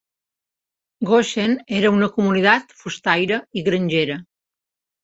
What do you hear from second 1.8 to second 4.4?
era una comunitat fustaire i grangera.